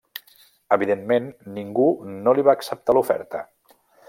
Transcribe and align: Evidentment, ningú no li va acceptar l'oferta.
Evidentment, 0.77 1.27
ningú 1.59 1.87
no 2.17 2.35
li 2.39 2.49
va 2.49 2.59
acceptar 2.61 2.97
l'oferta. 3.01 3.45